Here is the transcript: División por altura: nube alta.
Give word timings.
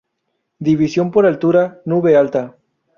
División 0.57 1.11
por 1.11 1.27
altura: 1.27 1.83
nube 1.85 2.17
alta. 2.17 2.57